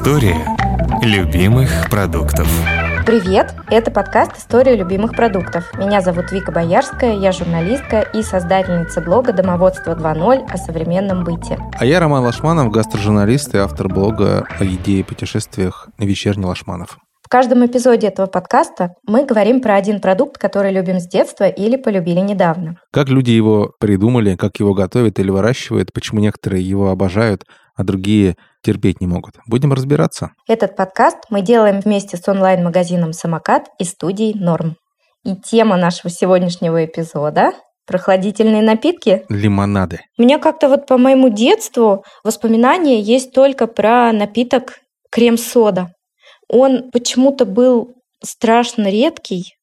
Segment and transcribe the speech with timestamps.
[0.00, 0.46] История
[1.02, 2.48] любимых продуктов.
[3.04, 3.54] Привет!
[3.70, 5.70] Это подкаст «История любимых продуктов».
[5.76, 11.58] Меня зовут Вика Боярская, я журналистка и создательница блога «Домоводство 2.0» о современном быте.
[11.78, 16.96] А я Роман Лашманов, гастрожурналист и автор блога о еде и путешествиях «Вечерний Лашманов».
[17.22, 21.76] В каждом эпизоде этого подкаста мы говорим про один продукт, который любим с детства или
[21.76, 22.78] полюбили недавно.
[22.90, 27.44] Как люди его придумали, как его готовят или выращивают, почему некоторые его обожают,
[27.80, 29.36] а другие терпеть не могут.
[29.46, 30.32] Будем разбираться.
[30.46, 34.76] Этот подкаст мы делаем вместе с онлайн-магазином «Самокат» и студией «Норм».
[35.24, 37.52] И тема нашего сегодняшнего эпизода
[37.86, 39.24] прохладительные напитки.
[39.30, 40.00] Лимонады.
[40.18, 44.78] У меня как-то вот по моему детству воспоминания есть только про напиток
[45.10, 45.88] крем-сода.
[46.48, 49.54] Он почему-то был страшно редкий,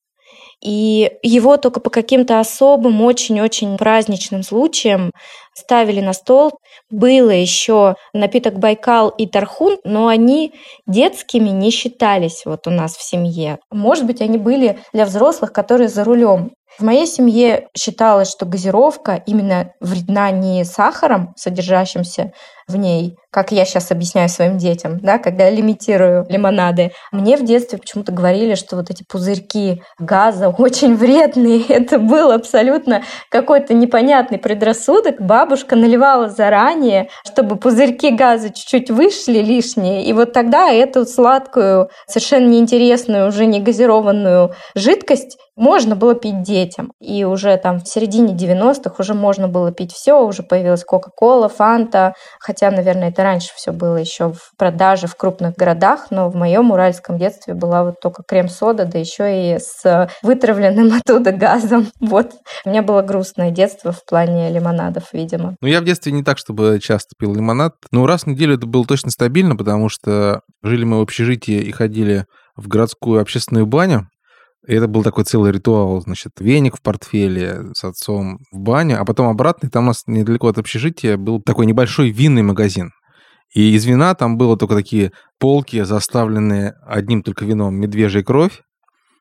[0.62, 5.12] и его только по каким-то особым, очень-очень праздничным случаям
[5.58, 6.52] ставили на стол.
[6.90, 10.54] Было еще напиток Байкал и Тархун, но они
[10.86, 13.58] детскими не считались вот у нас в семье.
[13.72, 16.52] Может быть, они были для взрослых, которые за рулем.
[16.78, 22.34] В моей семье считалось, что газировка именно вредна не сахаром, содержащимся
[22.68, 26.92] в ней, как я сейчас объясняю своим детям, да, когда я лимитирую лимонады.
[27.14, 31.64] Мне в детстве почему-то говорили, что вот эти пузырьки газа очень вредные.
[31.68, 35.22] Это был абсолютно какой-то непонятный предрассудок.
[35.22, 40.04] Бабушка наливала заранее, чтобы пузырьки газа чуть-чуть вышли лишние.
[40.06, 46.94] И вот тогда эту сладкую, совершенно неинтересную, уже не газированную жидкость можно было пить детям.
[47.02, 52.14] И уже там в середине 90-х уже можно было пить все, уже появилась Кока-Кола, Фанта,
[52.58, 56.72] хотя, наверное, это раньше все было еще в продаже в крупных городах, но в моем
[56.72, 61.88] уральском детстве была вот только крем-сода, да еще и с вытравленным оттуда газом.
[62.00, 62.32] Вот.
[62.66, 65.56] У меня было грустное детство в плане лимонадов, видимо.
[65.62, 68.66] Ну, я в детстве не так, чтобы часто пил лимонад, но раз в неделю это
[68.66, 72.26] было точно стабильно, потому что жили мы в общежитии и ходили
[72.56, 74.10] в городскую общественную баню,
[74.66, 79.06] и это был такой целый ритуал, значит, веник в портфеле с отцом в баню, а
[79.06, 82.92] потом обратно, там у нас недалеко от общежития был такой небольшой винный магазин.
[83.54, 88.62] И из вина там было только такие полки, заставленные одним только вином «Медвежья кровь»,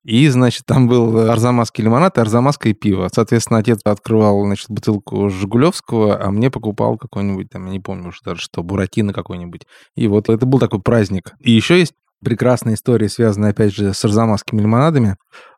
[0.07, 3.09] и, значит, там был арзамасский лимонад и арзамасское пиво.
[3.13, 8.21] Соответственно, отец открывал, значит, бутылку Жигулевского, а мне покупал какой-нибудь, там, я не помню уже
[8.25, 9.63] даже что, Буратино какой-нибудь.
[9.97, 11.33] И вот это был такой праздник.
[11.41, 11.95] И еще есть
[12.27, 15.15] прекрасная история, связанная, опять же, с арзамасскими лимонадами.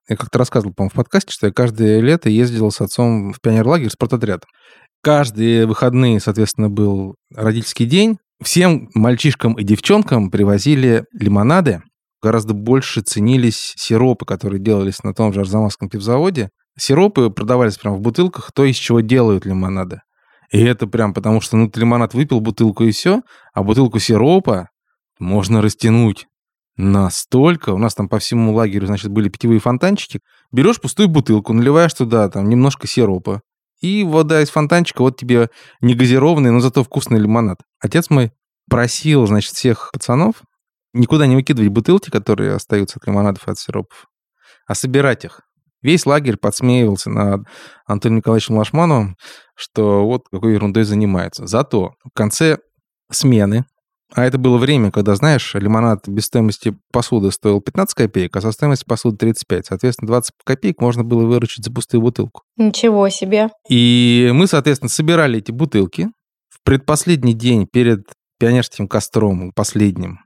[0.06, 3.88] Я как-то рассказывал, по-моему, в подкасте, что я каждое лето ездил с отцом в пионерлагерь,
[3.88, 4.44] спортотряд.
[5.02, 8.18] Каждые выходные, соответственно, был родительский день.
[8.44, 11.80] Всем мальчишкам и девчонкам привозили лимонады.
[12.22, 16.50] Гораздо больше ценились сиропы, которые делались на том же Арзамасском пивзаводе.
[16.78, 20.02] Сиропы продавались прямо в бутылках, то, из чего делают лимонады.
[20.52, 23.22] И это прям потому, что ну, ты лимонад выпил, бутылку и все,
[23.54, 24.68] а бутылку сиропа
[25.18, 26.26] можно растянуть
[26.78, 27.70] Настолько.
[27.70, 30.20] У нас там по всему лагерю, значит, были питьевые фонтанчики.
[30.52, 33.42] Берешь пустую бутылку, наливаешь туда там немножко сиропа.
[33.80, 35.50] И вода из фонтанчика, вот тебе
[35.80, 37.58] не газированный, но зато вкусный лимонад.
[37.80, 38.32] Отец мой
[38.70, 40.42] просил, значит, всех пацанов
[40.92, 44.06] никуда не выкидывать бутылки, которые остаются от лимонадов и от сиропов,
[44.66, 45.40] а собирать их.
[45.80, 47.42] Весь лагерь подсмеивался над
[47.86, 49.16] Антонием Николаевичем Лашмановым,
[49.54, 51.46] что вот какой ерундой занимается.
[51.46, 52.58] Зато в конце
[53.12, 53.64] смены
[54.14, 58.52] а это было время, когда, знаешь, лимонад без стоимости посуды стоил 15 копеек, а со
[58.52, 59.66] стоимости посуды 35.
[59.66, 62.42] Соответственно, 20 копеек можно было выручить за пустую бутылку.
[62.56, 63.48] Ничего себе.
[63.68, 66.08] И мы, соответственно, собирали эти бутылки.
[66.48, 68.06] В предпоследний день перед
[68.38, 70.20] пионерским костром, последним,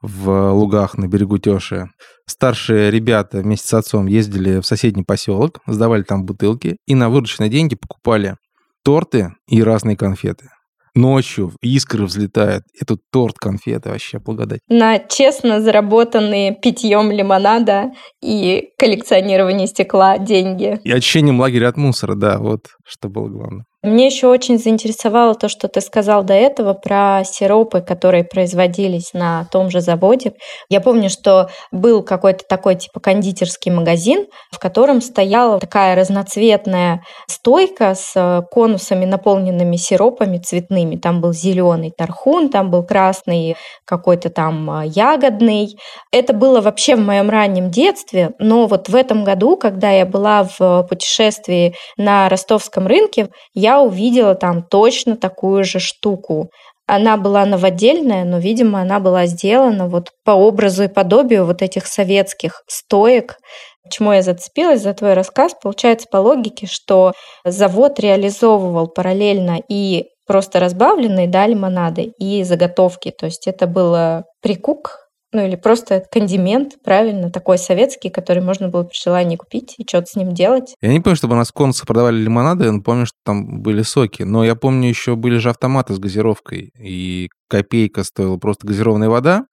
[0.00, 1.90] в лугах на берегу Тёши.
[2.26, 7.50] Старшие ребята вместе с отцом ездили в соседний поселок, сдавали там бутылки и на вырученные
[7.50, 8.36] деньги покупали
[8.84, 10.48] торты и разные конфеты
[10.94, 12.64] ночью искры взлетают.
[12.78, 14.60] И тут торт, конфеты, вообще благодать.
[14.68, 20.80] На честно заработанные питьем лимонада и коллекционирование стекла деньги.
[20.84, 23.64] И очищением лагеря от мусора, да, вот что было главное.
[23.84, 29.48] Мне еще очень заинтересовало то, что ты сказал до этого про сиропы, которые производились на
[29.50, 30.34] том же заводе.
[30.68, 37.96] Я помню, что был какой-то такой типа кондитерский магазин, в котором стояла такая разноцветная стойка
[37.96, 40.94] с э, конусами, наполненными сиропами цветными.
[40.94, 45.76] Там был зеленый тархун, там был красный какой-то там э, ягодный.
[46.12, 50.48] Это было вообще в моем раннем детстве, но вот в этом году, когда я была
[50.56, 56.50] в путешествии на ростовском рынке, я я увидела там точно такую же штуку.
[56.86, 61.86] Она была новодельная, но, видимо, она была сделана вот по образу и подобию вот этих
[61.86, 63.36] советских стоек.
[63.84, 65.54] Почему я зацепилась за твой рассказ?
[65.62, 67.12] Получается по логике, что
[67.44, 73.10] завод реализовывал параллельно и просто разбавленные, да, лимонады и заготовки.
[73.10, 74.98] То есть это было прикук,
[75.32, 80.06] ну или просто кондимент, правильно, такой советский, который можно было при желании купить и что-то
[80.06, 80.74] с ним делать.
[80.80, 84.22] Я не помню, чтобы у нас в продавали лимонады, я помню, что там были соки,
[84.22, 89.46] но я помню, еще были же автоматы с газировкой, и копейка стоила просто газированная вода,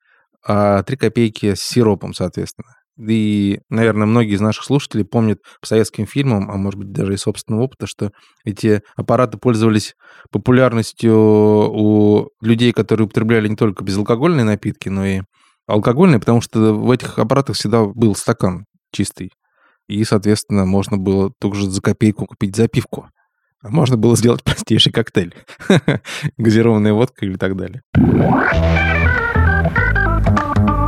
[0.46, 2.76] а 3 копейки с сиропом, соответственно.
[3.08, 7.22] И, наверное, многие из наших слушателей помнят по советским фильмам, а может быть даже из
[7.22, 8.12] собственного опыта, что
[8.44, 9.96] эти аппараты пользовались
[10.31, 15.22] популярностью у людей, которые употребляли не только безалкогольные напитки, но и
[15.69, 19.31] алкогольные, потому что в этих аппаратах всегда был стакан чистый.
[19.88, 23.10] И, соответственно, можно было тоже за копейку купить запивку.
[23.62, 25.36] А можно было сделать простейший коктейль.
[26.38, 27.81] Газированная водка или так далее.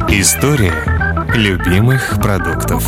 [0.09, 0.73] История
[1.35, 2.83] любимых продуктов.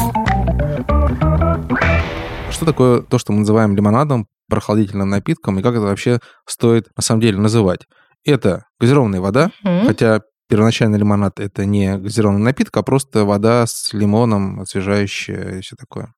[2.52, 7.02] Что такое то, что мы называем лимонадом, прохладительным напитком, и как это вообще стоит на
[7.02, 7.88] самом деле называть?
[8.26, 9.88] Это газированная вода, mm-hmm.
[9.88, 10.22] хотя
[10.54, 16.14] первоначальный лимонад это не газированный напиток, а просто вода с лимоном, освежающая и все такое.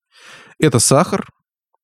[0.60, 1.26] Это сахар,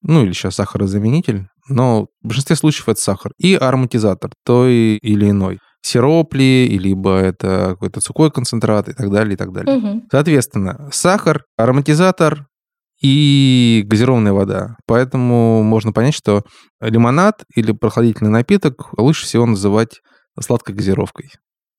[0.02, 3.32] ну или сейчас сахарозаменитель, но в большинстве случаев это сахар.
[3.38, 9.36] И ароматизатор той или иной сироп ли, либо это какой-то сухой концентрат и так далее,
[9.36, 9.78] и так далее.
[9.78, 10.08] Угу.
[10.12, 12.48] Соответственно, сахар, ароматизатор
[13.02, 14.76] и газированная вода.
[14.88, 16.44] Поэтому можно понять, что
[16.82, 20.02] лимонад или прохладительный напиток лучше всего называть
[20.38, 21.32] сладкой газировкой.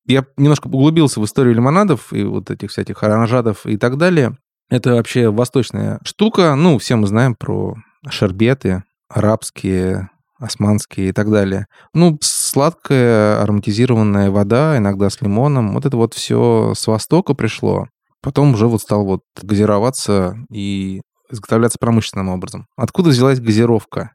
[0.06, 4.36] Я немножко углубился в историю лимонадов и вот этих всяких оранжадов и так далее.
[4.68, 6.54] Это вообще восточная штука.
[6.54, 7.76] Ну, все мы знаем про
[8.08, 11.66] шарбеты, арабские, османские и так далее.
[11.94, 15.74] Ну, сладкая ароматизированная вода, иногда с лимоном.
[15.74, 17.86] Вот это вот все с Востока пришло.
[18.22, 21.00] Потом уже вот стал вот газироваться и
[21.30, 22.66] изготовляться промышленным образом.
[22.76, 24.12] Откуда взялась газировка?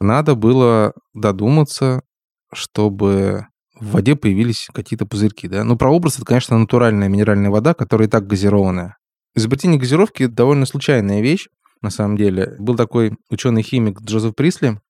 [0.00, 2.02] Надо было додуматься,
[2.52, 3.46] чтобы
[3.78, 5.64] в воде появились какие-то пузырьки, да?
[5.64, 8.96] Ну, прообраз— это, конечно, натуральная минеральная вода, которая и так газированная.
[9.34, 11.48] Изобретение газировки— довольно случайная вещь,
[11.82, 12.54] на самом деле.
[12.58, 14.80] Был такой ученый-химик Джозеф Присли,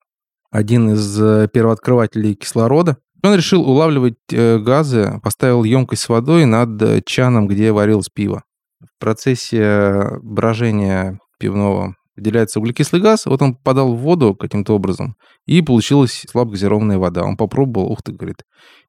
[0.51, 2.97] один из э, первооткрывателей кислорода.
[3.23, 8.43] Он решил улавливать э, газы, поставил емкость с водой над э, чаном, где варилось пиво.
[8.79, 15.15] В процессе брожения пивного выделяется углекислый газ, вот он попадал в воду каким-то образом,
[15.45, 17.23] и получилась слабогазированная вода.
[17.23, 18.43] Он попробовал, ух ты, говорит,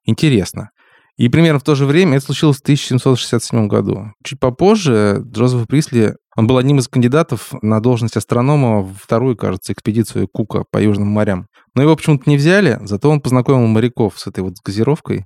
[0.05, 0.71] интересно.
[1.17, 4.13] И примерно в то же время это случилось в 1767 году.
[4.23, 9.73] Чуть попозже Джозеф Присли, он был одним из кандидатов на должность астронома в вторую, кажется,
[9.73, 11.47] экспедицию Кука по Южным морям.
[11.73, 15.25] Но его почему-то не взяли, зато он познакомил моряков с этой вот газировкой.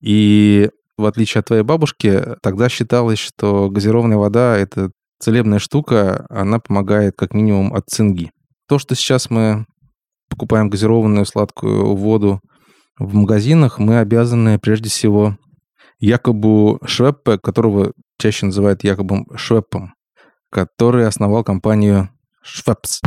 [0.00, 6.58] И в отличие от твоей бабушки, тогда считалось, что газированная вода— это целебная штука, она
[6.58, 8.30] помогает как минимум от цинги.
[8.68, 9.66] То, что сейчас мы
[10.28, 12.40] покупаем газированную сладкую воду
[12.98, 15.36] в магазинах мы обязаны прежде всего
[15.98, 19.94] Якобу Швеппе, которого чаще называют Якобом Швеппом,
[20.50, 22.08] который основал компанию
[22.42, 23.00] Швепс.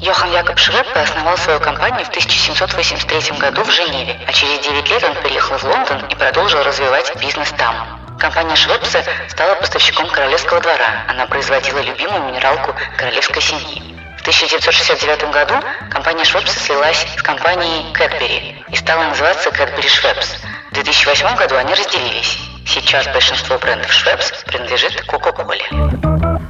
[0.00, 5.02] Йохан Якоб Швеппе основал свою компанию в 1783 году в Женеве, а через 9 лет
[5.04, 8.03] он переехал в Лондон и продолжил развивать бизнес там.
[8.24, 11.04] Компания Швепсе стала поставщиком королевского двора.
[11.10, 13.82] Она производила любимую минералку королевской семьи.
[14.22, 15.52] 1969 году
[15.90, 20.40] компания Schweppes слилась с компанией Cadbury и стала называться Cadbury Schweppes.
[20.70, 22.38] В 2008 году они разделились.
[22.66, 26.40] Сейчас большинство брендов Schweppes принадлежит Coca-Cola.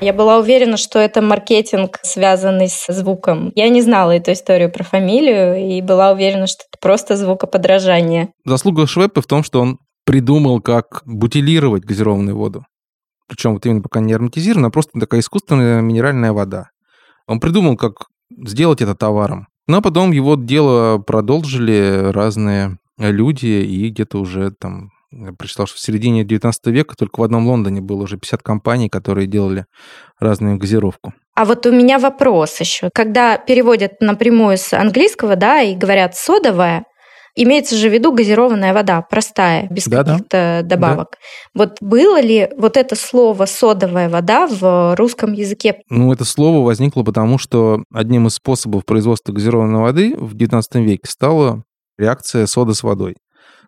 [0.00, 3.50] Я была уверена, что это маркетинг, связанный с звуком.
[3.56, 8.28] Я не знала эту историю про фамилию и была уверена, что это просто звукоподражание.
[8.44, 12.64] Заслуга Швеппа в том, что он придумал, как бутилировать газированную воду
[13.28, 16.70] причем вот именно пока не ароматизированная, а просто такая искусственная минеральная вода.
[17.26, 19.46] Он придумал, как сделать это товаром.
[19.66, 25.80] Но потом его дело продолжили разные люди, и где-то уже там я прочитал, что в
[25.80, 29.66] середине 19 века только в одном Лондоне было уже 50 компаний, которые делали
[30.18, 31.14] разную газировку.
[31.34, 32.90] А вот у меня вопрос еще.
[32.92, 36.84] Когда переводят напрямую с английского, да, и говорят содовая,
[37.40, 40.62] Имеется же в виду газированная вода, простая, без да, каких-то да.
[40.62, 41.10] добавок.
[41.12, 41.18] Да.
[41.54, 45.80] Вот было ли вот это слово «содовая вода» в русском языке?
[45.88, 51.08] Ну, это слово возникло потому, что одним из способов производства газированной воды в XIX веке
[51.08, 51.62] стала
[51.96, 53.14] реакция сода с водой.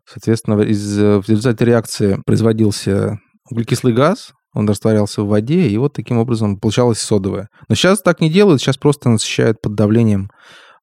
[0.04, 6.18] Соответственно, из, в результате реакции производился углекислый газ, он растворялся в воде, и вот таким
[6.18, 7.48] образом получалось содовое.
[7.68, 10.28] Но сейчас так не делают, сейчас просто насыщают под давлением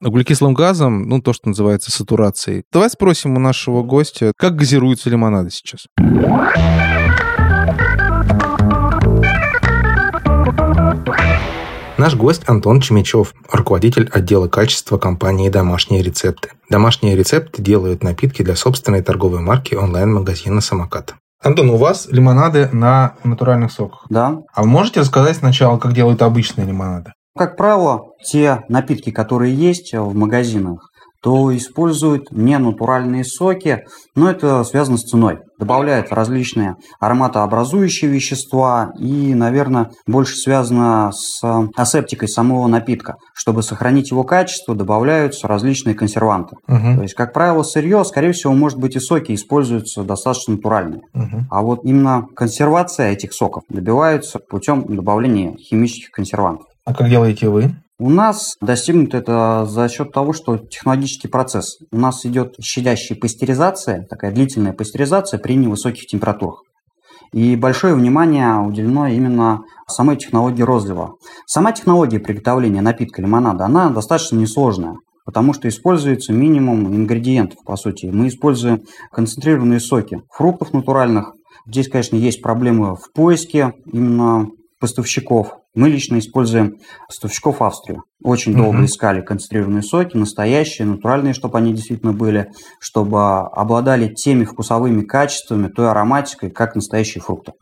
[0.01, 2.63] углекислым газом, ну, то, что называется сатурацией.
[2.71, 5.87] Давай спросим у нашего гостя, как газируются лимонады сейчас.
[11.97, 16.51] Наш гость Антон Чемичев, руководитель отдела качества компании «Домашние рецепты».
[16.69, 21.15] «Домашние рецепты» делают напитки для собственной торговой марки онлайн-магазина «Самокат».
[21.43, 24.05] Антон, у вас лимонады на натуральных соках.
[24.09, 24.41] Да.
[24.53, 27.13] А вы можете рассказать сначала, как делают обычные лимонады?
[27.37, 30.89] Как правило, те напитки, которые есть в магазинах,
[31.21, 33.83] то используют не натуральные соки,
[34.15, 35.39] но это связано с ценой.
[35.59, 41.41] Добавляют различные ароматообразующие вещества и, наверное, больше связано с
[41.75, 43.15] асептикой самого напитка.
[43.33, 46.55] Чтобы сохранить его качество, добавляются различные консерванты.
[46.67, 46.97] Угу.
[46.97, 51.01] То есть, как правило, сырье, скорее всего, может быть и соки используются достаточно натуральные.
[51.15, 51.45] Угу.
[51.49, 56.67] А вот именно консервация этих соков добивается путем добавления химических консервантов.
[56.87, 57.75] А как делаете вы?
[57.99, 61.79] У нас достигнуто это за счет того, что технологический процесс.
[61.91, 66.61] У нас идет щадящая пастеризация, такая длительная пастеризация при невысоких температурах.
[67.33, 71.15] И большое внимание уделено именно самой технологии розлива.
[71.45, 78.05] Сама технология приготовления напитка лимонада, она достаточно несложная, потому что используется минимум ингредиентов, по сути.
[78.05, 81.33] Мы используем концентрированные соки фруктов натуральных.
[81.65, 84.47] Здесь, конечно, есть проблемы в поиске именно
[84.79, 85.53] поставщиков.
[85.73, 87.99] Мы лично используем поставщиков Австрии.
[88.23, 88.61] Очень Мгм.
[88.61, 92.47] долго искали концентрированные соки, настоящие, натуральные, чтобы они действительно были,
[92.79, 97.53] чтобы обладали теми вкусовыми качествами, той ароматикой, как настоящие фрукты.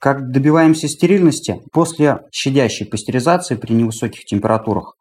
[0.00, 1.60] Как добиваемся стерильности?
[1.72, 4.94] После щадящей пастеризации при невысоких температурах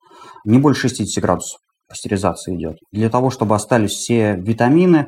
[0.46, 2.78] не больше 60 градусов пастеризация идет.
[2.92, 5.08] Для того, чтобы остались все витамины,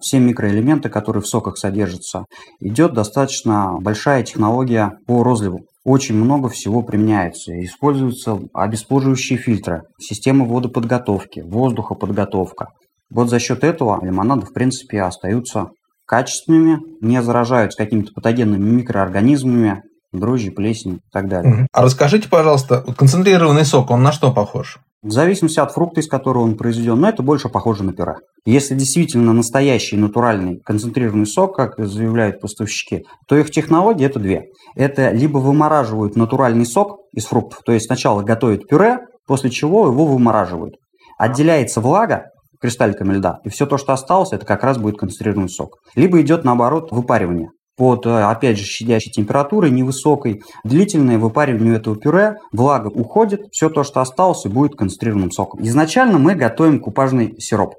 [0.00, 2.24] все микроэлементы, которые в соках содержатся,
[2.60, 5.60] идет достаточно большая технология по розливу.
[5.84, 7.52] Очень много всего применяется.
[7.64, 12.68] Используются обезбоживающие фильтры, система водоподготовки, воздухоподготовка.
[13.10, 15.70] Вот за счет этого лимонады, в принципе, остаются
[16.06, 21.66] качественными, не заражаются какими-то патогенными микроорганизмами, дрожжи, плесень и так далее.
[21.72, 24.78] А расскажите, пожалуйста, концентрированный сок, он на что похож?
[25.02, 28.14] В зависимости от фрукта, из которого он произведен, но это больше похоже на пюре.
[28.44, 34.44] Если действительно настоящий натуральный концентрированный сок, как заявляют поставщики, то их технологии это две.
[34.76, 40.06] Это либо вымораживают натуральный сок из фруктов, то есть сначала готовят пюре, после чего его
[40.06, 40.74] вымораживают.
[41.18, 42.26] Отделяется влага
[42.60, 45.78] кристалликами льда, и все то, что осталось, это как раз будет концентрированный сок.
[45.96, 52.36] Либо идет наоборот выпаривание под, э, опять же, щадящей температурой, невысокой, длительное выпаривание этого пюре,
[52.52, 55.62] влага уходит, все то, что осталось, будет концентрированным соком.
[55.64, 57.74] Изначально мы готовим купажный сироп.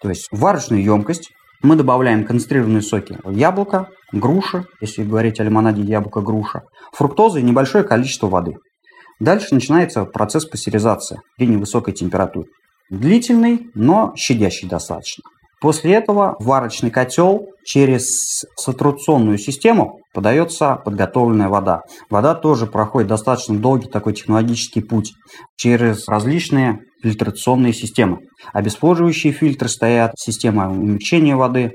[0.00, 1.30] То есть в варочную емкость
[1.62, 6.62] мы добавляем концентрированные соки яблока, груши, если говорить о лимонаде яблоко-груша,
[6.92, 8.56] фруктозы и небольшое количество воды.
[9.20, 12.48] Дальше начинается процесс пастеризации при невысокой температуре.
[12.90, 15.22] Длительный, но щадящий достаточно.
[15.62, 21.82] После этого в варочный котел через сатурационную систему подается подготовленная вода.
[22.10, 25.12] Вода тоже проходит достаточно долгий такой технологический путь
[25.56, 28.18] через различные фильтрационные системы.
[28.52, 31.70] Обезбоживающие фильтры стоят, система умягчения воды.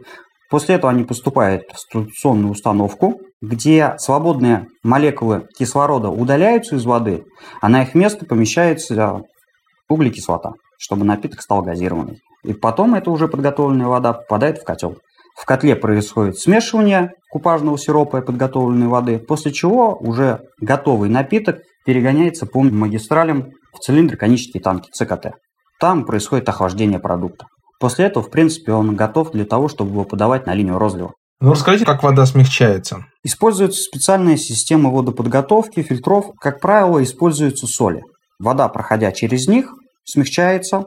[0.50, 7.24] После этого они поступают в сатурационную установку, где свободные молекулы кислорода удаляются из воды,
[7.62, 9.22] а на их место помещается
[9.88, 12.19] углекислота, чтобы напиток стал газированный.
[12.43, 14.98] И потом эта уже подготовленная вода попадает в котел.
[15.36, 22.46] В котле происходит смешивание купажного сиропа и подготовленной воды, после чего уже готовый напиток перегоняется
[22.46, 25.36] по магистралям в цилиндр-конические танки ЦКТ.
[25.79, 27.46] Там происходит охлаждение продукта.
[27.79, 31.13] После этого, в принципе, он готов для того, чтобы его подавать на линию розлива.
[31.39, 33.05] Ну, расскажите, как вода смягчается.
[33.24, 36.31] Используется специальная система водоподготовки, фильтров.
[36.39, 38.01] Как правило, используются соли.
[38.39, 39.72] Вода, проходя через них,
[40.07, 40.85] смягчается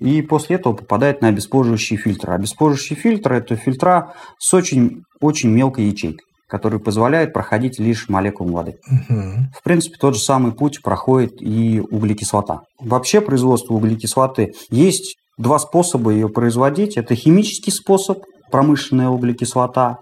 [0.00, 2.32] и после этого попадает на обезбоживающие фильтры.
[2.34, 8.74] Обезбоживающие фильтры– это фильтра с очень, очень мелкой ячейкой, которые позволяют проходить лишь молекулам воды.
[8.86, 9.50] Мгм.
[9.58, 12.62] В принципе, тот же самый путь проходит и углекислота.
[12.78, 16.96] Вообще производство углекислоты есть два способа ее производить.
[16.96, 18.18] Это химический способ,
[18.50, 19.98] промышленная углекислота,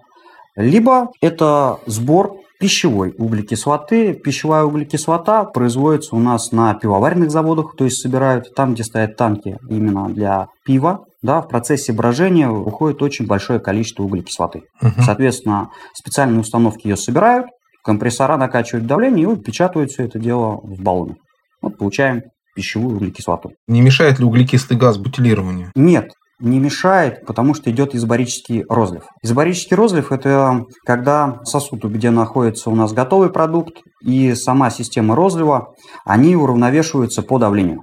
[0.56, 4.14] либо это сбор пищевой углекислоты.
[4.14, 9.58] Пищевая углекислота производится у нас на пивоваренных заводах, то есть собирают там, где стоят танки
[9.68, 11.04] именно для пива.
[11.22, 14.62] Да, в процессе брожения уходит очень большое количество углекислоты.
[14.80, 15.02] Мгм.
[15.02, 17.46] Соответственно, специальные установки ее собирают,
[17.82, 21.16] компрессора накачивают давление и выпечатывают все это дело в баллоны.
[21.62, 22.22] Вот получаем
[22.54, 23.52] пищевую углекислоту.
[23.68, 25.70] Не мешает ли углекислый газ бутилированию?
[25.75, 26.10] Нет,
[26.40, 29.05] не мешает, потому что идет изобарический розлив.
[29.23, 35.75] Изобарический розлив– это когда сосуд, где находится у нас готовый продукт, и сама система розлива,
[36.05, 37.81] они уравновешиваются по давлению.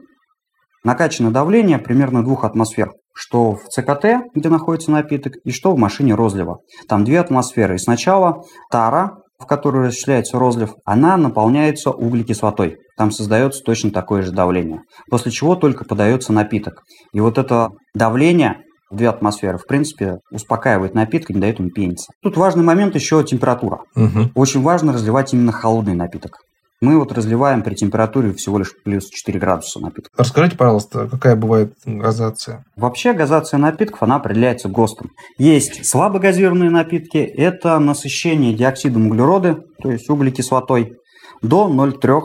[0.83, 6.13] Накачано давление примерно двух атмосфер, что в ЦКТ, где находится напиток, и что в машине
[6.13, 6.59] розлива.
[6.87, 7.75] Там две атмосферы.
[7.75, 12.77] И сначала тара в которую осуществляется розлив, она наполняется углекислотой.
[12.97, 14.81] Там создается точно такое же давление.
[15.09, 16.83] После чего только подается напиток.
[17.13, 18.57] И вот это давление
[18.91, 22.11] в две атмосферы, в принципе, успокаивает напиток и не дает ему пениться.
[22.21, 23.79] Тут важный момент еще температура.
[23.95, 24.31] Угу.
[24.35, 26.37] Очень важно разливать именно холодный напиток.
[26.83, 30.11] Мы вот разливаем при температуре всего лишь плюс 4 градуса напитка.
[30.17, 32.65] Расскажите, пожалуйста, какая бывает газация?
[32.75, 35.11] Вообще газация напитков, она определяется ГОСТом.
[35.37, 40.97] Есть слабогазированные напитки, это насыщение диоксидом углерода, то есть углекислотой,
[41.41, 42.21] до 0,3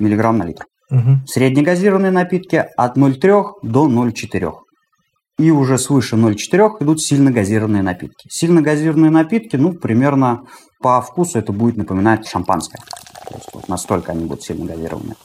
[0.00, 0.64] мг на литр.
[0.90, 1.26] Угу.
[1.28, 4.52] Среднегазированные напитки от 0,3 до 0,4.
[5.38, 8.26] И уже свыше 0,4 идут сильно газированные напитки.
[8.28, 10.40] Сильно газированные напитки, ну, примерно
[10.80, 12.80] по вкусу это будет напоминать шампанское.
[13.32, 15.16] То есть вот настолько они будут сильно газированные.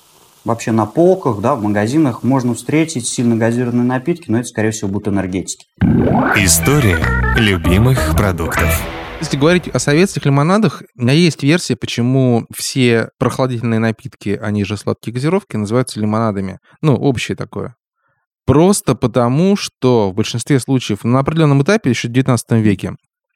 [0.45, 4.87] Вообще на полках, да, в магазинах можно встретить сильно газированные напитки, но это, скорее всего,
[4.87, 5.65] будут энергетики.
[6.37, 6.99] История
[7.35, 8.81] любимых продуктов.
[9.19, 14.77] Если говорить о советских лимонадах, у меня есть версия, почему все прохладительные напитки, они же
[14.77, 16.59] сладкие газировки, называются лимонадами.
[16.81, 17.75] Ну, общее такое.
[18.45, 22.93] Просто потому, что в большинстве случаев на определенном этапе, еще в 19 веке,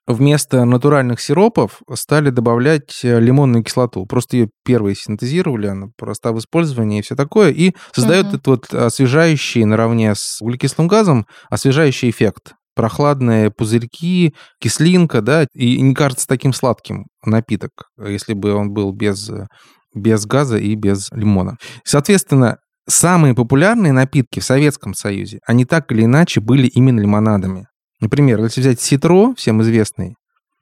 [0.08, 4.06] вместо натуральных сиропов стали добавлять э, лимонную кислоту.
[4.06, 8.36] Просто ее первые синтезировали, она проста в использовании и все такое, и создает Мгм.
[8.36, 12.54] этот вот освежающий наравне с углекислым газом освежающий эффект.
[12.76, 19.30] Прохладные пузырьки, кислинка, да, и не кажется таким сладким напиток, если бы он был без,
[19.30, 19.48] э,
[19.94, 21.58] без газа и без лимона.
[21.84, 27.68] Соответственно, самые популярные напитки в Советском Союзе, они так или иначе были именно лимонадами.
[28.02, 30.16] Например, если взять ситро, всем известный,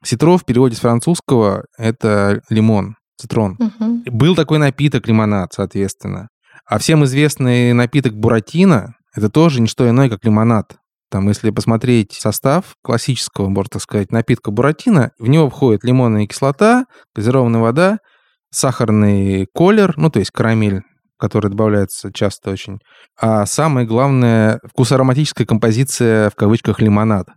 [0.04, 3.56] ситро в переводе с французского это лимон, цитрон.
[3.58, 4.02] Мгм.
[4.06, 6.28] Был такой напиток лимонад, соответственно.
[6.66, 10.76] А всем известный напиток буратино это тоже не что иное, как лимонад.
[11.10, 16.86] Там, если посмотреть состав классического, можно так сказать, напитка буратино, в него входит лимонная кислота,
[17.16, 17.98] газированная вода,
[18.50, 20.82] сахарный колер, ну, то есть карамель,
[21.20, 22.78] который добавляется часто очень.
[23.20, 27.28] А самое главное, вкусоароматическая композиция, в кавычках, лимонад.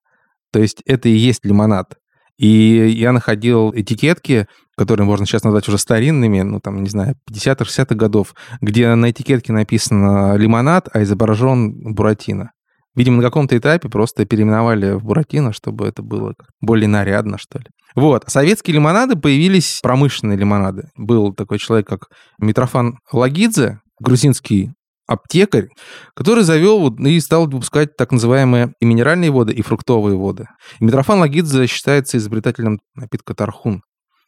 [0.52, 1.96] То есть это и есть лимонад.
[2.38, 7.66] И я находил этикетки, которые можно сейчас назвать уже старинными, ну, там, не знаю, 50-х,
[7.66, 12.52] 60-х годов, где на этикетке написано лимонад, а изображен буратино.
[12.96, 17.66] Видимо, на каком-то этапе просто переименовали в буратино, чтобы это было более нарядно, что ли.
[17.96, 18.24] Вот.
[18.28, 20.90] Советские лимонады появились, промышленные лимонады.
[20.96, 22.08] Был такой человек, как
[22.40, 24.72] Митрофан Лагидзе, грузинский
[25.08, 25.68] аптекарь,
[26.16, 30.48] который завел и стал выпускать так называемые и минеральные воды, и фруктовые воды.
[30.80, 33.82] И Митрофан Лагидзе считается изобретателем напитка тархун.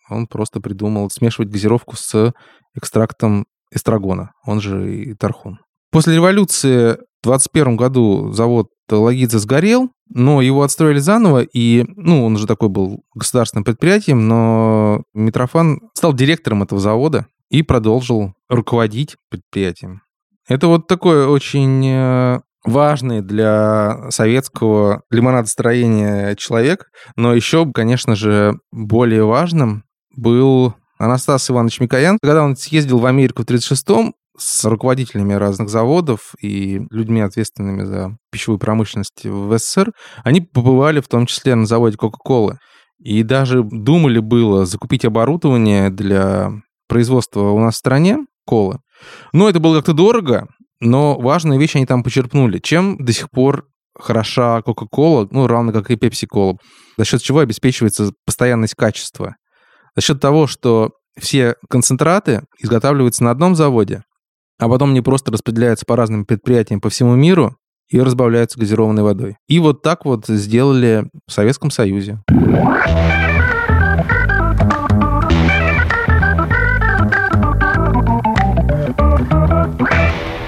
[0.10, 2.34] Он просто придумал смешивать газировку с
[2.76, 5.60] экстрактом эстрагона, он же и тархун.
[5.92, 12.36] После революции в 21 году завод Лагидзе сгорел, но его отстроили заново, и, ну, он
[12.36, 20.02] уже такой был государственным предприятием, но Митрофан стал директором этого завода и продолжил руководить предприятием.
[20.48, 29.26] Это вот такое очень э, важный для советского лимонадостроения человек, но еще, конечно же, более
[29.26, 29.84] важным
[30.16, 32.20] был Анастас Иванович Микоян.
[32.22, 38.18] Когда он съездил в Америку в 1936-м, с руководителями разных заводов и людьми, ответственными за
[38.32, 39.92] пищевую промышленность в СССР,
[40.24, 42.58] они побывали в том числе на заводе Кока-Колы.
[43.00, 46.52] И даже думали было закупить оборудование для
[46.88, 48.80] производства у нас в стране колы.
[49.34, 50.48] Но это было как-то дорого,
[50.80, 52.60] но важные вещи они там почерпнули.
[52.60, 53.66] Чем до сих пор
[53.98, 56.58] хороша Кока-Кола, ну, равно как и Пепси-Кола,
[56.98, 59.36] за счет чего обеспечивается постоянность качества.
[59.96, 64.04] За счет того, что все концентраты изготавливаются на одном заводе,
[64.58, 67.58] а потом они просто распределяются по разным предприятиям по всему миру
[67.90, 69.38] и разбавляются газированной водой.
[69.48, 72.20] И вот так вот сделали в Советском Союзе.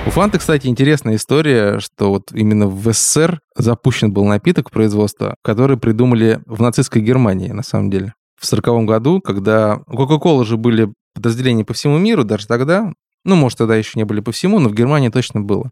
[0.06, 5.78] У Фанты, кстати, интересная история, что вот именно в СССР запущен был напиток производства, который
[5.78, 8.14] придумали в нацистской Германии, на самом деле.
[8.40, 12.94] В 1940 году, когда у Кока-Колы же были подразделения по всему миру, даже тогда,
[13.28, 15.72] ну, может, тогда еще не были по всему, но в Германии точно было.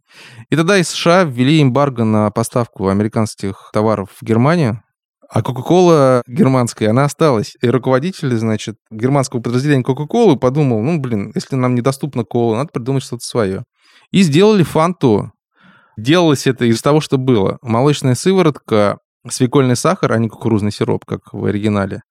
[0.49, 4.81] И тогда из США ввели эмбарго на поставку американских товаров в Германию,
[5.29, 7.55] а Кока-Кола германская, она осталась.
[7.61, 13.03] И руководитель, значит, германского подразделения Кока-Колы подумал, ну, блин, если нам недоступна кола, надо придумать
[13.03, 13.63] что-то свое.
[14.11, 15.31] И сделали фанту.
[15.97, 17.57] Делалось это из того, что было.
[17.61, 22.01] Молочная сыворотка, свекольный сахар, а не кукурузный сироп, как в оригинале.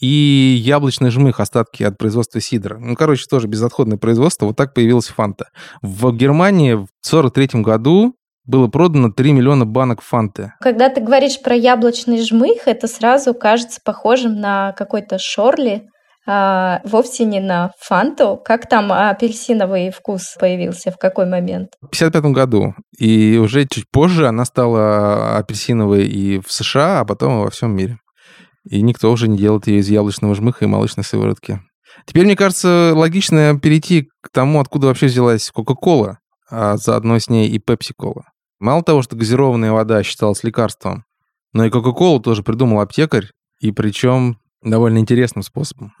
[0.00, 2.78] И яблочный жмых, остатки от производства сидра.
[2.78, 4.46] Ну, короче, тоже безотходное производство.
[4.46, 5.46] Вот так появилась фанта.
[5.80, 10.52] В Германии в 1943 году было продано 3 миллиона банок фанты.
[10.60, 15.88] Когда ты говоришь про яблочный жмых, это сразу кажется похожим на какой-то шорли,
[16.26, 18.40] а вовсе не на фанту.
[18.44, 21.72] Как там апельсиновый вкус появился, в какой момент?
[21.80, 22.74] В 55 году.
[22.96, 27.74] И уже чуть позже она стала апельсиновой и в США, а потом и во всем
[27.74, 27.98] мире.
[28.64, 31.60] И никто уже не делает ее из яблочного жмыха и молочной сыворотки.
[32.06, 36.18] Теперь, мне кажется, логично перейти к тому, откуда вообще взялась Кока-Кола,
[36.50, 38.24] а заодно с ней и Пепси-Кола.
[38.60, 41.04] Мало того, что газированная вода считалась лекарством,
[41.52, 43.26] но и Кока-Колу тоже придумал аптекарь,
[43.58, 45.94] и причем довольно интересным способом.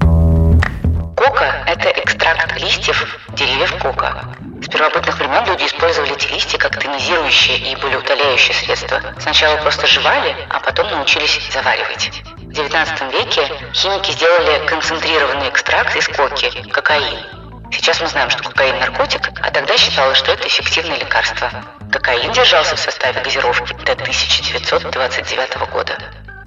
[1.16, 4.24] Кока– это экстракт листьев деревьев кока.
[4.62, 9.00] С первобытных времен люди использовали эти листья как тонизирующее и болеутоляющее средство.
[9.18, 12.22] Сначала просто жевали, а потом научились заваривать.
[12.52, 17.24] В XIX веке химики сделали концентрированный экстракт из коки– кокаин.
[17.70, 21.50] Сейчас мы знаем, что кокаин– наркотик, а тогда считалось, что это эффективное лекарство.
[21.90, 25.98] Кокаин держался в составе газировки до 1929 года.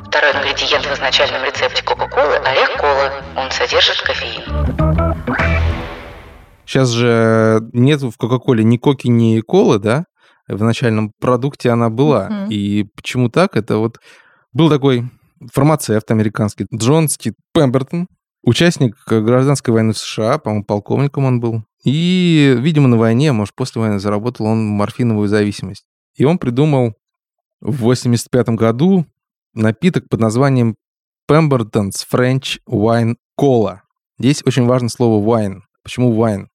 [0.08, 3.12] Второй ингредиент в изначальном рецепте Кока-Колы– орех кола.
[3.36, 4.44] Он содержит кофеин.
[6.68, 10.06] Сейчас же нет в Кока-Коле ни коки, ни колы, да?
[10.48, 12.30] В начальном продукте она была.
[12.30, 12.50] Mm-hmm.
[12.50, 13.58] И почему так?
[13.58, 13.98] Это вот
[14.54, 15.06] был такой
[15.52, 18.08] фармацевт американский Джон Стит Пембертон,
[18.44, 21.64] участник гражданской войны в США, по-моему, полковником он был.
[21.84, 25.86] И, видимо, на войне, может, после войны заработал он морфиновую зависимость.
[26.16, 26.96] И он придумал
[27.62, 29.06] в 85 году
[29.54, 30.76] напиток под названием
[31.30, 33.80] Pemberton's French Wine Cola.
[34.20, 35.62] Здесь очень важно слово wine.
[35.84, 36.48] Почему wine?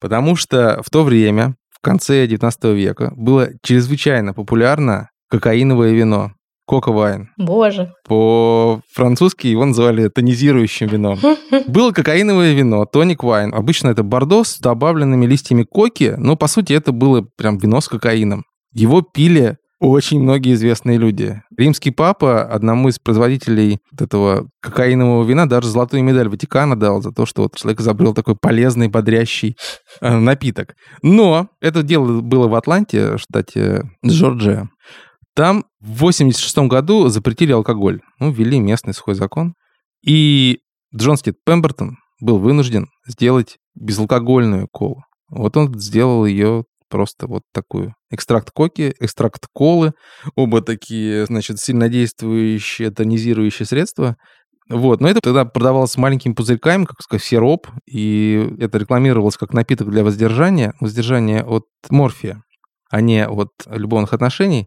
[0.00, 6.32] Потому что в то время, в конце 19 века, было чрезвычайно популярно кокаиновое вино.
[6.66, 7.30] Кока Вайн.
[7.36, 7.92] Боже.
[8.08, 11.18] По-французски его называли тонизирующим вином.
[11.68, 13.54] Было кокаиновое вино, тоник вайн.
[13.54, 17.88] Обычно это бордо с добавленными листьями коки, но по сути это было прям вино с
[17.88, 18.44] кокаином.
[18.72, 21.42] Его пили очень многие известные люди.
[21.56, 27.12] Римский папа одному из производителей вот этого кокаинового вина даже золотую медаль Ватикана дал за
[27.12, 29.56] то, что вот человек изобрел такой полезный, бодрящий
[30.00, 30.74] э, напиток.
[31.02, 34.70] Но это дело было в Атланте, штате Джорджия.
[35.36, 38.00] Там в 86 году запретили алкоголь.
[38.18, 39.52] Ну, ввели местный сухой закон.
[40.02, 40.60] И
[40.96, 45.02] Джон Стит Пембертон был вынужден сделать безалкогольную колу.
[45.28, 47.94] Вот он сделал ее просто вот такую.
[48.10, 49.92] Экстракт коки, экстракт колы,
[50.36, 54.16] оба такие, значит, сильнодействующие, тонизирующие средства.
[54.70, 59.90] Вот, но это тогда продавалось маленькими пузырьками, как сказать, сироп, и это рекламировалось как напиток
[59.90, 62.42] для воздержания, воздержания от морфия,
[62.90, 64.66] а не от любовных отношений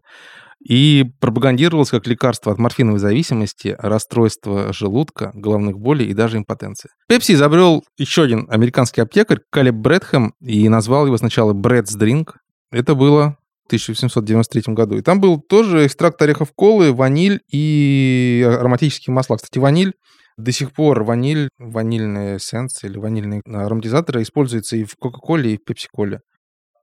[0.62, 6.90] и пропагандировалось как лекарство от морфиновой зависимости, расстройства желудка, головных болей и даже импотенции.
[7.08, 12.36] Пепси изобрел еще один американский аптекарь, Калеб Брэдхэм, и назвал его сначала Брэдс Дринк.
[12.70, 14.96] Это было в 1893 году.
[14.96, 19.36] И там был тоже экстракт орехов колы, ваниль и ароматические масла.
[19.36, 19.94] Кстати, ваниль
[20.36, 25.64] до сих пор ваниль, ванильная эссенция или ванильные ароматизаторы используются и в Кока-Коле, и в
[25.64, 26.20] Пепси-Коле.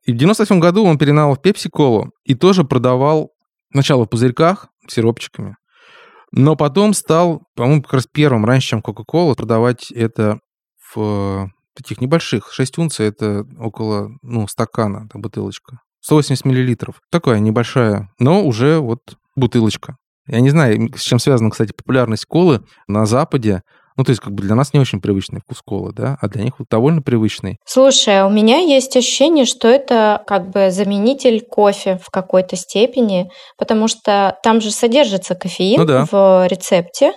[0.06, 3.32] И в 98 году он перенал в Пепси-Колу и тоже продавал
[3.72, 5.56] Сначала в пузырьках, сиропчиками,
[6.32, 10.40] но потом стал, по-моему, как раз первым, раньше, чем Coca-Cola, продавать это
[10.94, 12.52] в таких небольших.
[12.52, 15.80] 6 унций— это около, ну, стакана, это бутылочка.
[16.02, 17.02] 180 миллилитров.
[17.12, 19.98] Такая небольшая, но уже вот бутылочка.
[20.26, 23.62] Я не знаю, с чем связана, кстати, популярность колы на Западе.
[23.98, 26.44] Ну, то есть, как бы для нас не очень привычный вкус колы, да, а для
[26.44, 27.58] них вот довольно привычный.
[27.66, 33.88] Слушай, у меня есть ощущение, что это как бы заменитель кофе в какой-то степени, потому
[33.88, 36.08] что там же содержится кофеин ну, да.
[36.10, 37.14] в рецепте,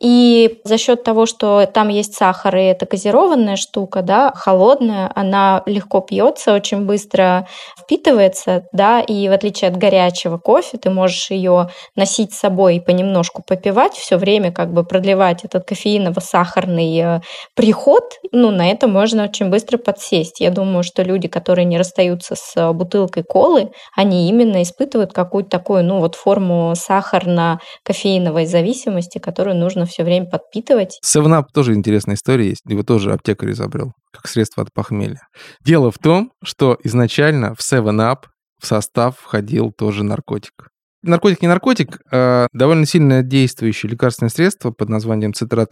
[0.00, 5.62] и за счет того, что там есть сахар, и это газированная штука, да, холодная, она
[5.66, 7.46] легко пьется, очень быстро
[7.80, 12.80] впитывается, да, и в отличие от горячего кофе, ты можешь ее носить с собой и
[12.80, 17.20] понемножку попивать, все время как бы продлевать этот кофеиново-сахарный э,
[17.54, 20.40] приход, ну, на это можно очень быстро подсесть.
[20.40, 25.84] Я думаю, что люди, которые не расстаются с бутылкой колы, они именно испытывают какую-то такую,
[25.84, 30.98] ну, вот форму сахарно-кофеиновой зависимости, которую нужно нужно все время подпитывать.
[31.02, 32.62] 7 тоже интересная история есть.
[32.66, 35.20] Его тоже аптекарь изобрел, как средство от похмелья.
[35.64, 40.68] Дело в том, что изначально в 7 в состав входил тоже наркотик.
[41.02, 45.70] Наркотик не наркотик, а довольно сильно действующее лекарственное средство под названием цитрат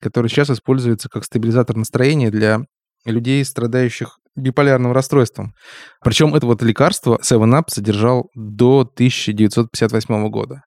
[0.00, 2.60] которое сейчас используется как стабилизатор настроения для
[3.06, 5.54] людей, страдающих биполярным расстройством.
[6.02, 10.62] Причем это вот лекарство 7-Up содержал до 1958 года.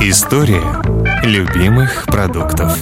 [0.00, 0.62] История
[1.24, 2.76] любимых продуктов.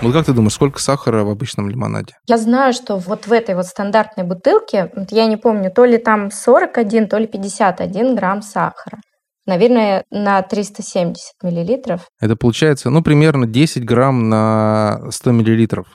[0.00, 2.14] Вот как ты думаешь, сколько сахара в обычном лимонаде?
[2.26, 6.30] Я знаю, что вот в этой вот стандартной бутылке, я не помню, то ли там
[6.30, 8.98] 41, то ли 51 грамм сахара.
[9.46, 12.02] Наверное, на 370 миллилитров.
[12.20, 15.86] Это получается, ну, примерно 10 грамм на 100 миллилитров.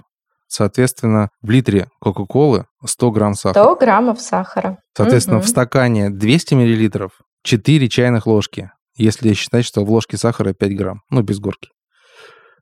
[0.47, 3.63] Соответственно, в литре Кока-Колы 100 грамм сахара.
[3.63, 4.77] 100 граммов сахара.
[4.95, 5.45] Соответственно, Мгм.
[5.45, 7.11] в стакане 200 миллилитров
[7.43, 11.69] 4 чайных ложки, если считать, что в ложке сахара 5 грамм, ну, без горки.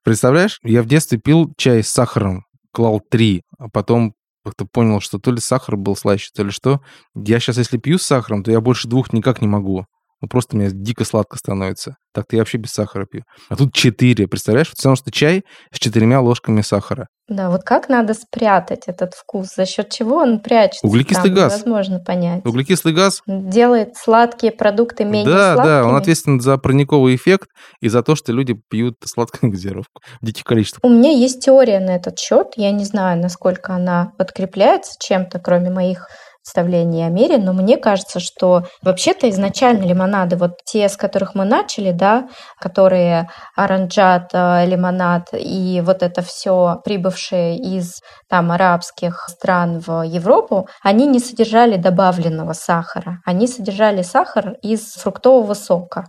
[0.03, 4.13] Представляешь, я в детстве пил чай с сахаром, клал 3, а потом
[4.45, 6.81] как-то понял, что то ли сахар был слаще, то ли что.
[7.15, 9.85] Я сейчас, если пью с сахаром, то я больше двух никак не могу.
[10.25, 11.97] Ну, просто мне дико сладко становится.
[12.11, 13.21] Так-то я вообще без сахара пью.
[13.47, 14.71] А тут 4, представляешь?
[14.71, 17.09] Потому что чай с четырьмя ложками сахара.
[17.27, 19.49] Да, вот как надо спрятать этот вкус?
[19.55, 20.87] За счет чего он прячется?
[20.87, 21.53] Углекислый там, газ.
[21.53, 22.43] Невозможно понять.
[22.43, 25.73] Углекислый газ Делает сладкие продукты менее да, сладкими.
[25.73, 27.49] да, он ответственен за парниковый эффект
[27.81, 30.83] и за то, что люди пьют сладкую газировку в диких количествах.
[30.83, 32.53] У меня есть теория на этот счет.
[32.55, 36.07] Я не знаю, насколько она подкрепляется чем-то, кроме моих
[36.45, 41.43] представлений о мире, но мне кажется, что вообще-то изначально лимонады, вот те, с которых мы
[41.43, 42.29] начали, да,
[42.59, 50.67] которые оранжат, э, лимонад и вот это все прибывшие из там арабских стран в Европу,
[50.83, 56.05] они не содержали добавленного сахара, они содержали сахар из фруктового сока.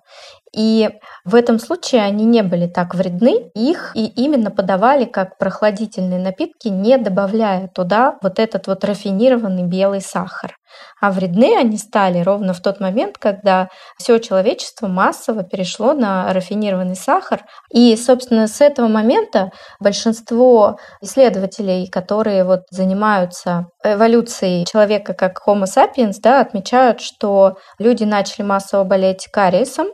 [0.57, 0.89] И
[1.27, 6.69] в этом случае они не были так вредны, их и именно подавали как прохладительные напитки,
[6.69, 10.57] не добавляя туда вот этот вот рафинированный белый сахар.
[11.01, 16.97] А вредны они стали ровно в тот момент, когда все человечество массово перешло на рафинированный
[16.97, 17.45] сахар.
[17.71, 26.15] И, собственно, с этого момента большинство исследователей, которые вот занимаются эволюцией человека как Homo sapiens,
[26.23, 29.89] да, отмечают, что люди начали массово болеть кариесом,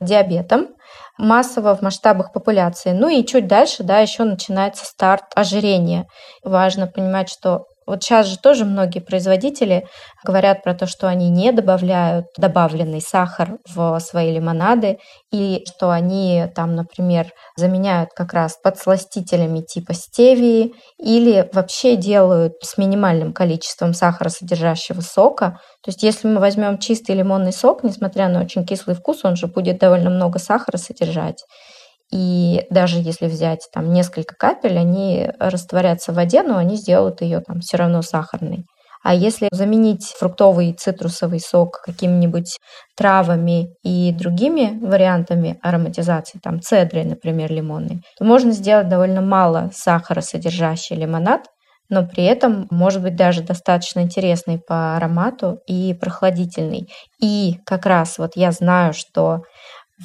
[0.00, 0.68] диабетом,
[1.18, 2.92] массово в масштабах популяции.
[2.92, 6.06] Ну и чуть дальше, да, еще начинается старт ожирения.
[6.42, 9.86] Важно понимать, что вот сейчас же тоже многие производители
[10.24, 14.98] говорят про то, что они не добавляют добавленный сахар в свои лимонады,
[15.32, 22.76] и что они там, например, заменяют как раз подсластителями типа стевии, или вообще делают с
[22.76, 25.60] минимальным количеством сахара содержащего сока.
[25.82, 29.46] То есть если мы возьмем чистый лимонный сок, несмотря на очень кислый вкус, он же
[29.46, 31.44] будет довольно много сахара содержать.
[32.12, 37.40] И даже если взять там несколько капель, они растворятся в воде, но они сделают ее
[37.40, 38.64] там все равно сахарной.
[39.02, 42.58] А если заменить фруктовый цитрусовый сок какими-нибудь
[42.96, 50.22] травами и другими вариантами ароматизации, там цедрой, например, лимонной, то можно сделать довольно мало сахара
[50.22, 51.42] содержащий лимонад,
[51.88, 56.88] но при этом может быть даже достаточно интересный по аромату и прохладительный.
[57.20, 59.42] И как раз вот я знаю, что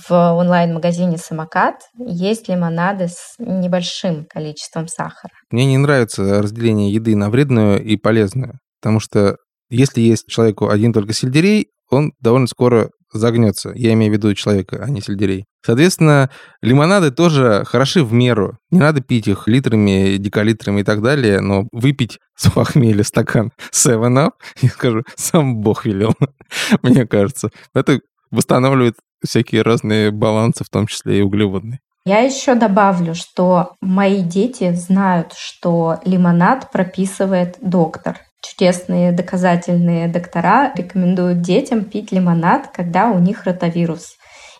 [0.07, 5.33] в онлайн-магазине «Самокат» есть лимонады с небольшим количеством сахара.
[5.51, 9.35] Мне не нравится разделение еды на вредную и полезную, потому что
[9.69, 13.71] если есть человеку один только сельдерей, он довольно скоро загнется.
[13.75, 15.45] Я имею в виду человека, а не сельдерей.
[15.65, 16.29] Соответственно,
[16.61, 18.57] лимонады тоже хороши в меру.
[18.71, 24.31] Не надо пить их литрами, декалитрами и так далее, но выпить с похмелья стакан 7-Up,
[24.61, 26.15] я скажу, сам Бог велел,
[26.81, 27.49] мне кажется.
[27.73, 27.99] Это
[28.31, 31.79] восстанавливает всякие разные балансы, в том числе и углеводные.
[32.05, 38.19] Я еще добавлю, что мои дети знают, что лимонад прописывает доктор.
[38.41, 44.15] Чудесные доказательные доктора рекомендуют детям пить лимонад, когда у них ротавирус.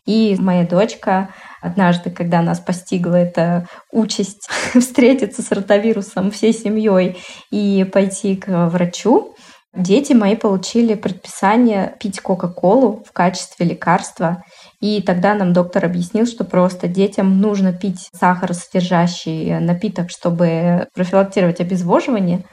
[0.06, 1.30] И моя дочка
[1.62, 4.48] однажды, когда нас постигла эта участь
[4.80, 7.18] встретиться с ротавирусом всей семьей
[7.50, 9.36] и пойти к врачу,
[9.74, 14.44] Дети мои получили предписание пить Кока-Колу в качестве лекарства.
[14.82, 22.44] И тогда нам доктор объяснил, что просто детям нужно пить сахаросодержащий напиток, чтобы профилактировать обезвоживание.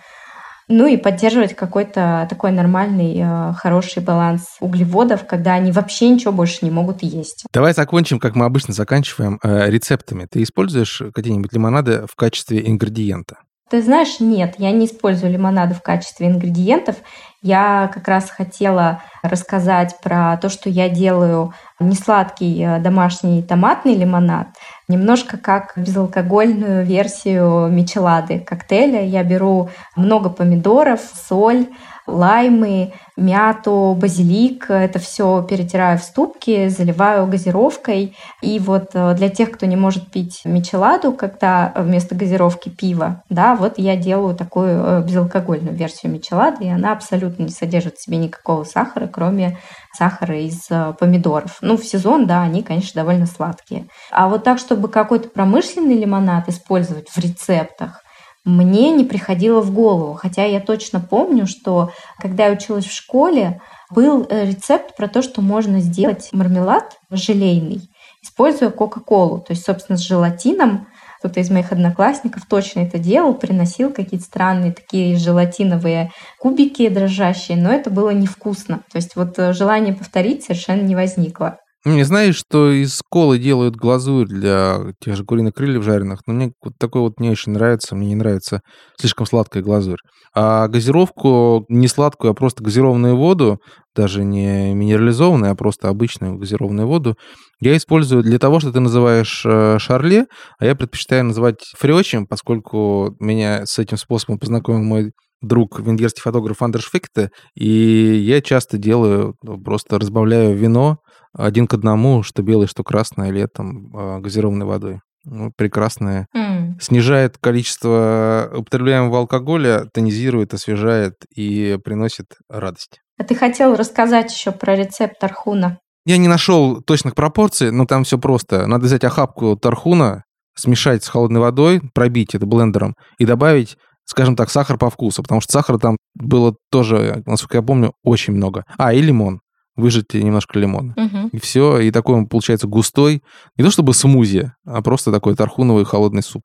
[0.71, 6.59] Ну и поддерживать какой-то такой нормальный, э, хороший баланс углеводов, когда они вообще ничего больше
[6.61, 7.47] не могут есть.
[7.55, 10.27] Давай закончим, как мы обычно заканчиваем, э, рецептами.
[10.31, 13.39] Ты используешь какие-нибудь лимонады в качестве ингредиента?
[13.71, 16.97] Ты знаешь, нет, я не использую лимонады в качестве ингредиентов.
[17.43, 24.49] Я как раз хотела рассказать про то, что я делаю несладкий э, домашний томатный лимонад,
[24.89, 29.05] немножко как безалкогольную версию мичелады коктейля.
[29.05, 31.67] Я беру много помидоров, соль,
[32.09, 34.71] лаймы, мяту, базилик.
[34.71, 38.17] Это все перетираю в ступки, заливаю газировкой.
[38.41, 43.55] И вот э, для тех, кто не может пить мичеладу, когда вместо газировки пиво, да,
[43.55, 48.17] вот я делаю такую э, безалкогольную версию мичелады, и она абсолютно не содержит в себе
[48.17, 49.59] никакого сахара, кроме
[49.97, 51.59] сахара из э, помидоров.
[51.61, 53.89] Ну, в сезон, да, они, конечно, довольно сладкие.
[54.13, 58.03] А вот так, чтобы какой-то промышленный лимонад использовать в рецептах,
[58.45, 60.15] мне не приходило в голову.
[60.15, 65.21] Хотя я точно помню, что когда я училась в школе, был э, рецепт про то,
[65.21, 67.91] что можно сделать мармелад желейный,
[68.23, 69.41] используя Кока-Колу.
[69.41, 70.87] То есть, собственно, с желатином
[71.19, 77.73] кто-то из моих одноклассников точно это делал, приносил какие-то странные такие желатиновые кубики дрожащие, но
[77.73, 78.83] это было невкусно.
[78.91, 81.59] То есть вот э, желание повторить совершенно не возникло.
[81.85, 86.53] Не знаешь, что из колы делают глазурь для тех же куриных крыльев жареных, но мне
[86.61, 88.63] вот такой вот не очень нравится, мне не нравится
[88.99, 90.01] слишком сладкая глазурь.
[90.35, 93.61] А газировку не сладкую, а просто газированную воду,
[93.95, 97.17] даже не минерализованную, а просто обычную газированную воду,
[97.61, 100.27] я использую для того, что ты называешь э, шарле,
[100.59, 106.63] а я предпочитаю называть фрёчем, поскольку меня с этим способом познакомил мой друг, венгерский фотограф
[106.63, 110.99] Андерш Фикте, и я часто делаю, ну, просто разбавляю вино
[111.33, 115.01] один к одному, что белое, что красное, летом а, газированной водой.
[115.25, 116.27] Ну, прекрасное.
[116.35, 116.81] Mm.
[116.81, 123.01] Снижает количество употребляемого алкоголя, тонизирует, освежает и приносит радость.
[123.19, 125.79] А ты хотел рассказать еще про рецепт тархуна?
[126.07, 128.67] Я не нашел точных пропорций, но там все просто.
[128.67, 130.25] Надо взять охапку тархуна,
[130.55, 133.77] смешать с холодной водой, пробить это блендером и добавить
[134.09, 138.33] скажем так, сахар по вкусу, потому что сахара там было тоже, насколько я помню, очень
[138.33, 138.65] много.
[138.79, 139.41] А, и лимон.
[139.77, 140.95] Выжать немножко лимона.
[140.97, 141.29] Угу.
[141.33, 143.23] И все, и такой он получается густой.
[143.57, 146.43] Не то чтобы смузи, а просто такой тархуновый холодный суп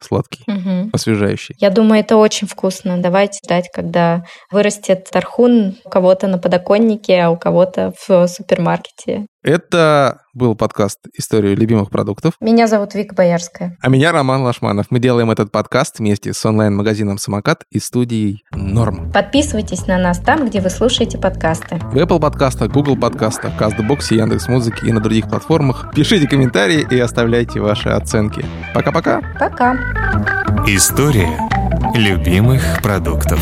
[0.00, 0.90] сладкий, угу.
[0.92, 1.54] освежающий.
[1.60, 2.98] Я думаю, это очень вкусно.
[3.00, 9.26] Давайте ждать, когда вырастет тархун у кого-то на подоконнике, а у кого-то в супермаркете.
[9.44, 12.32] Это был подкаст «История любимых продуктов».
[12.40, 13.76] Меня зовут Вика Боярская.
[13.78, 14.86] А меня Роман Лашманов.
[14.88, 19.12] Мы делаем этот подкаст вместе с онлайн-магазином «Самокат» и студией «Норм».
[19.12, 21.76] Подписывайтесь на нас там, где вы слушаете подкасты.
[21.76, 25.92] В Apple подкастах, Google подкастах, CastBox, Яндекс.Музыке и на других платформах.
[25.94, 28.42] Пишите комментарии и оставляйте ваши оценки.
[28.72, 29.20] Пока-пока.
[29.38, 29.74] Пока.
[30.66, 31.38] История
[31.94, 33.38] любимых продуктов.